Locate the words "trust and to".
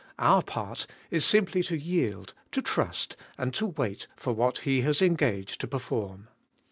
2.63-3.67